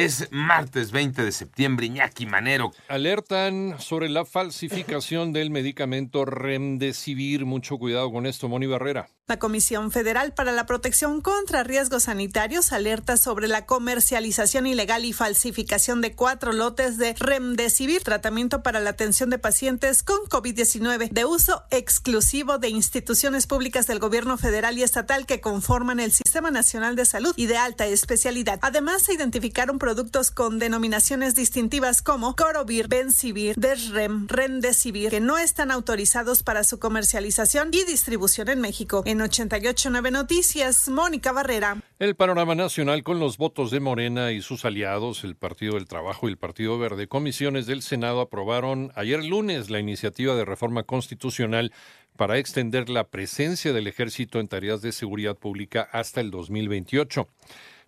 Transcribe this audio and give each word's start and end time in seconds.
Es 0.00 0.28
martes 0.30 0.92
20 0.92 1.22
de 1.22 1.30
septiembre, 1.30 1.84
Iñaki 1.84 2.24
Manero. 2.24 2.72
Alertan 2.88 3.78
sobre 3.78 4.08
la 4.08 4.24
falsificación 4.24 5.34
del 5.34 5.50
medicamento 5.50 6.24
Remdesivir. 6.24 7.44
Mucho 7.44 7.76
cuidado 7.76 8.10
con 8.10 8.24
esto, 8.24 8.48
Moni 8.48 8.64
Barrera. 8.64 9.10
La 9.30 9.38
Comisión 9.38 9.92
Federal 9.92 10.34
para 10.34 10.50
la 10.50 10.66
Protección 10.66 11.20
contra 11.20 11.62
Riesgos 11.62 12.04
Sanitarios 12.04 12.72
alerta 12.72 13.16
sobre 13.16 13.46
la 13.46 13.64
comercialización 13.64 14.66
ilegal 14.66 15.04
y 15.04 15.12
falsificación 15.12 16.00
de 16.00 16.16
cuatro 16.16 16.52
lotes 16.52 16.98
de 16.98 17.14
Remdesivir, 17.14 18.02
tratamiento 18.02 18.64
para 18.64 18.80
la 18.80 18.90
atención 18.90 19.30
de 19.30 19.38
pacientes 19.38 20.02
con 20.02 20.18
COVID-19, 20.22 21.10
de 21.10 21.24
uso 21.26 21.62
exclusivo 21.70 22.58
de 22.58 22.70
instituciones 22.70 23.46
públicas 23.46 23.86
del 23.86 24.00
gobierno 24.00 24.36
federal 24.36 24.76
y 24.78 24.82
estatal 24.82 25.26
que 25.26 25.40
conforman 25.40 26.00
el 26.00 26.10
Sistema 26.10 26.50
Nacional 26.50 26.96
de 26.96 27.04
Salud 27.04 27.34
y 27.36 27.46
de 27.46 27.56
alta 27.56 27.86
especialidad. 27.86 28.58
Además, 28.62 29.02
se 29.02 29.14
identificaron 29.14 29.78
productos 29.90 30.30
con 30.30 30.60
denominaciones 30.60 31.34
distintivas 31.34 32.00
como 32.00 32.36
Corovir, 32.36 32.86
Bensivir, 32.86 33.56
Desrem, 33.56 34.28
Remdesivir, 34.28 35.10
que 35.10 35.18
no 35.18 35.36
están 35.36 35.72
autorizados 35.72 36.44
para 36.44 36.62
su 36.62 36.78
comercialización 36.78 37.70
y 37.72 37.82
distribución 37.82 38.48
en 38.50 38.60
México. 38.60 39.02
En 39.04 39.20
889 39.20 40.12
Noticias, 40.12 40.88
Mónica 40.88 41.32
Barrera. 41.32 41.82
El 41.98 42.14
panorama 42.14 42.54
nacional 42.54 43.02
con 43.02 43.18
los 43.18 43.36
votos 43.36 43.72
de 43.72 43.80
Morena 43.80 44.30
y 44.30 44.42
sus 44.42 44.64
aliados, 44.64 45.24
el 45.24 45.34
Partido 45.34 45.74
del 45.74 45.88
Trabajo 45.88 46.28
y 46.28 46.30
el 46.30 46.38
Partido 46.38 46.78
Verde, 46.78 47.08
comisiones 47.08 47.66
del 47.66 47.82
Senado 47.82 48.20
aprobaron 48.20 48.92
ayer 48.94 49.24
lunes 49.24 49.70
la 49.70 49.80
iniciativa 49.80 50.36
de 50.36 50.44
reforma 50.44 50.84
constitucional 50.84 51.72
para 52.16 52.38
extender 52.38 52.90
la 52.90 53.08
presencia 53.08 53.72
del 53.72 53.88
ejército 53.88 54.38
en 54.38 54.46
tareas 54.46 54.82
de 54.82 54.92
seguridad 54.92 55.36
pública 55.36 55.88
hasta 55.90 56.20
el 56.20 56.30
2028. 56.30 57.26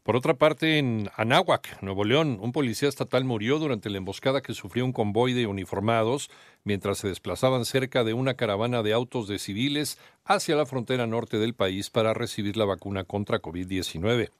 Por 0.03 0.17
otra 0.17 0.34
parte, 0.34 0.78
en 0.78 1.08
Anáhuac, 1.17 1.81
Nuevo 1.81 2.03
León, 2.03 2.39
un 2.41 2.50
policía 2.50 2.89
estatal 2.89 3.22
murió 3.25 3.61
durante 3.61 3.89
la 3.89 3.98
emboscada 3.98 4.42
que 4.42 4.53
sufrió 4.53 4.84
un 4.84 4.92
convoy 4.92 5.33
de 5.33 5.47
uniformados 5.47 6.28
mientras 6.64 6.98
se 6.98 7.06
desplazaban 7.06 7.64
cerca 7.64 8.03
de 8.03 8.12
una 8.12 8.34
caravana 8.34 8.83
de 8.83 8.95
autos 8.95 9.28
de 9.28 9.39
civiles 9.39 9.98
hacia 10.25 10.56
la 10.56 10.67
frontera 10.67 11.06
norte 11.06 11.39
del 11.39 11.55
país 11.55 11.89
para 11.89 12.14
recibir 12.14 12.56
la 12.56 12.64
vacuna 12.64 13.05
contra 13.05 13.41
COVID-19. 13.41 14.30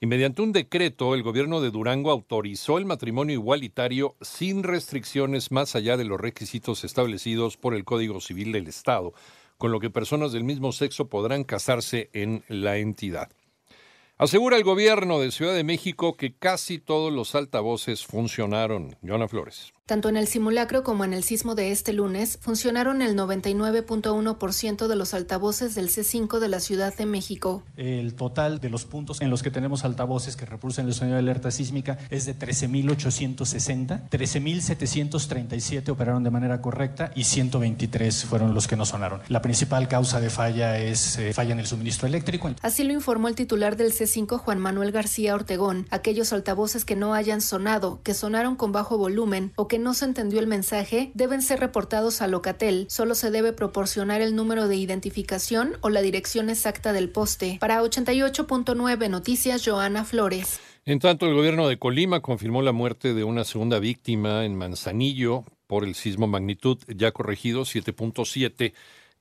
Y 0.00 0.06
mediante 0.06 0.42
un 0.42 0.52
decreto, 0.52 1.16
el 1.16 1.24
gobierno 1.24 1.60
de 1.60 1.72
Durango 1.72 2.12
autorizó 2.12 2.78
el 2.78 2.86
matrimonio 2.86 3.34
igualitario 3.34 4.14
sin 4.20 4.62
restricciones 4.62 5.50
más 5.50 5.74
allá 5.74 5.96
de 5.96 6.04
los 6.04 6.20
requisitos 6.20 6.84
establecidos 6.84 7.56
por 7.56 7.74
el 7.74 7.84
Código 7.84 8.20
Civil 8.20 8.52
del 8.52 8.68
Estado, 8.68 9.12
con 9.58 9.72
lo 9.72 9.80
que 9.80 9.90
personas 9.90 10.30
del 10.30 10.44
mismo 10.44 10.70
sexo 10.70 11.08
podrán 11.08 11.42
casarse 11.42 12.10
en 12.12 12.44
la 12.46 12.76
entidad. 12.76 13.28
Asegura 14.16 14.56
el 14.56 14.62
gobierno 14.62 15.18
de 15.18 15.32
Ciudad 15.32 15.54
de 15.54 15.64
México 15.64 16.16
que 16.16 16.36
casi 16.36 16.78
todos 16.78 17.12
los 17.12 17.34
altavoces 17.34 18.06
funcionaron. 18.06 18.96
Joana 19.02 19.26
Flores. 19.26 19.73
Tanto 19.86 20.08
en 20.08 20.16
el 20.16 20.26
simulacro 20.26 20.82
como 20.82 21.04
en 21.04 21.12
el 21.12 21.24
sismo 21.24 21.54
de 21.54 21.70
este 21.70 21.92
lunes 21.92 22.38
funcionaron 22.40 23.02
el 23.02 23.14
99.1% 23.18 24.86
de 24.86 24.96
los 24.96 25.12
altavoces 25.12 25.74
del 25.74 25.90
C5 25.90 26.38
de 26.38 26.48
la 26.48 26.60
Ciudad 26.60 26.96
de 26.96 27.04
México. 27.04 27.62
El 27.76 28.14
total 28.14 28.60
de 28.60 28.70
los 28.70 28.86
puntos 28.86 29.20
en 29.20 29.28
los 29.28 29.42
que 29.42 29.50
tenemos 29.50 29.84
altavoces 29.84 30.36
que 30.36 30.46
reproducen 30.46 30.86
el 30.86 30.94
sonido 30.94 31.16
de 31.16 31.20
alerta 31.20 31.50
sísmica 31.50 31.98
es 32.08 32.24
de 32.24 32.34
13.860. 32.34 34.08
13.737 34.08 35.90
operaron 35.90 36.24
de 36.24 36.30
manera 36.30 36.62
correcta 36.62 37.10
y 37.14 37.24
123 37.24 38.24
fueron 38.24 38.54
los 38.54 38.66
que 38.66 38.76
no 38.76 38.86
sonaron. 38.86 39.20
La 39.28 39.42
principal 39.42 39.86
causa 39.86 40.18
de 40.18 40.30
falla 40.30 40.78
es 40.78 41.18
eh, 41.18 41.34
falla 41.34 41.52
en 41.52 41.60
el 41.60 41.66
suministro 41.66 42.08
eléctrico. 42.08 42.50
Así 42.62 42.84
lo 42.84 42.94
informó 42.94 43.28
el 43.28 43.34
titular 43.34 43.76
del 43.76 43.92
C5, 43.92 44.38
Juan 44.38 44.60
Manuel 44.60 44.92
García 44.92 45.34
Ortegón. 45.34 45.86
Aquellos 45.90 46.32
altavoces 46.32 46.86
que 46.86 46.96
no 46.96 47.12
hayan 47.12 47.42
sonado, 47.42 48.00
que 48.02 48.14
sonaron 48.14 48.56
con 48.56 48.72
bajo 48.72 48.96
volumen 48.96 49.52
o 49.56 49.68
que 49.74 49.80
no 49.80 49.92
se 49.92 50.04
entendió 50.04 50.38
el 50.38 50.46
mensaje 50.46 51.10
deben 51.14 51.42
ser 51.42 51.58
reportados 51.58 52.22
a 52.22 52.28
Locatel. 52.28 52.86
Solo 52.88 53.16
se 53.16 53.32
debe 53.32 53.52
proporcionar 53.52 54.20
el 54.20 54.36
número 54.36 54.68
de 54.68 54.76
identificación 54.76 55.78
o 55.80 55.88
la 55.88 56.00
dirección 56.00 56.48
exacta 56.48 56.92
del 56.92 57.08
poste. 57.08 57.56
Para 57.58 57.82
88.9 57.82 59.10
Noticias, 59.10 59.62
Joana 59.66 60.04
Flores. 60.04 60.60
En 60.84 61.00
tanto, 61.00 61.26
el 61.26 61.34
gobierno 61.34 61.66
de 61.66 61.76
Colima 61.76 62.20
confirmó 62.20 62.62
la 62.62 62.70
muerte 62.70 63.14
de 63.14 63.24
una 63.24 63.42
segunda 63.42 63.80
víctima 63.80 64.44
en 64.44 64.54
Manzanillo 64.54 65.42
por 65.66 65.82
el 65.82 65.96
sismo 65.96 66.28
magnitud 66.28 66.78
ya 66.86 67.10
corregido 67.10 67.62
7.7 67.62 68.74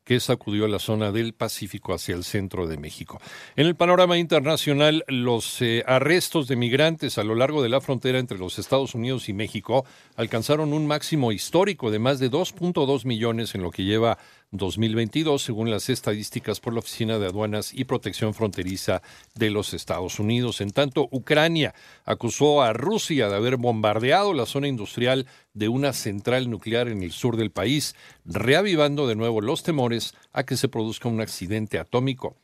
que 0.04 0.20
sacudió 0.20 0.68
la 0.68 0.80
zona 0.80 1.12
del 1.12 1.34
Pacífico 1.34 1.94
hacia 1.94 2.16
el 2.16 2.24
centro 2.24 2.68
de 2.68 2.78
México. 2.78 3.22
En 3.56 3.68
el 3.68 3.76
panorama 3.76 4.18
internacional, 4.18 5.04
los 5.08 5.62
eh, 5.62 5.84
arrestos 5.88 6.48
de 6.48 6.56
migrantes 6.56 7.18
a 7.18 7.24
lo 7.24 7.36
largo 7.36 7.64
de 7.64 7.70
la 7.70 7.82
frontera 7.82 8.20
entre 8.20 8.38
los 8.38 8.60
Estados 8.60 8.96
Unidos 8.96 9.30
y 9.30 9.34
México 9.34 9.86
alcanzaron 10.16 10.74
un 10.74 10.88
máximo 10.88 11.32
histórico 11.32 11.92
de 11.92 12.00
más 12.00 12.20
de 12.20 12.30
2.2 12.30 13.06
millones 13.06 13.56
en 13.56 13.64
lo 13.64 13.72
que 13.72 13.84
lleva 13.84 14.18
2022, 14.54 15.42
según 15.42 15.72
las 15.72 15.90
estadísticas 15.90 16.60
por 16.60 16.74
la 16.74 16.80
Oficina 16.80 17.18
de 17.18 17.26
Aduanas 17.26 17.74
y 17.74 17.86
Protección 17.86 18.36
Fronteriza 18.36 19.02
de 19.34 19.50
los 19.50 19.74
Estados 19.74 20.20
Unidos. 20.20 20.62
En 20.62 20.70
tanto, 20.70 21.10
Ucrania 21.12 21.74
acusó 22.06 22.62
a 22.62 22.72
Rusia 22.72 23.30
de 23.30 23.36
haber 23.36 23.58
bombardeado 23.58 24.34
la 24.34 24.46
zona 24.46 24.68
industrial 24.68 25.26
de 25.56 25.70
una 25.70 25.92
central 25.92 26.52
nuclear 26.52 26.88
en 26.88 27.02
el 27.02 27.12
sur 27.12 27.36
del 27.36 27.50
país, 27.50 27.96
reavivando 28.26 29.08
de 29.08 29.16
nuevo 29.16 29.42
los 29.42 29.64
temores 29.64 30.14
a 30.32 30.44
que 30.44 30.56
se 30.56 30.70
produzca 30.70 31.10
un 31.10 31.20
accidente 31.20 31.80
atómico. 31.80 32.38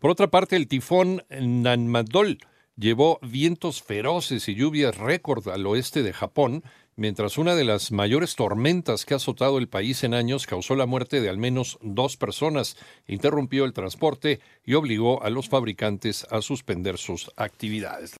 Por 0.00 0.10
otra 0.10 0.28
parte, 0.28 0.56
el 0.56 0.68
tifón 0.68 1.22
Nanmadol 1.28 2.38
llevó 2.76 3.18
vientos 3.22 3.82
feroces 3.82 4.48
y 4.48 4.54
lluvias 4.54 4.96
récord 4.96 5.48
al 5.48 5.66
oeste 5.66 6.02
de 6.02 6.12
Japón, 6.12 6.64
mientras 6.96 7.38
una 7.38 7.54
de 7.54 7.64
las 7.64 7.92
mayores 7.92 8.34
tormentas 8.36 9.04
que 9.04 9.14
ha 9.14 9.16
azotado 9.16 9.58
el 9.58 9.68
país 9.68 10.04
en 10.04 10.14
años 10.14 10.46
causó 10.46 10.74
la 10.74 10.86
muerte 10.86 11.20
de 11.20 11.28
al 11.28 11.38
menos 11.38 11.78
dos 11.82 12.16
personas, 12.16 12.76
interrumpió 13.06 13.64
el 13.64 13.72
transporte 13.72 14.40
y 14.64 14.74
obligó 14.74 15.22
a 15.22 15.30
los 15.30 15.48
fabricantes 15.48 16.26
a 16.30 16.42
suspender 16.42 16.98
sus 16.98 17.30
actividades. 17.36 18.10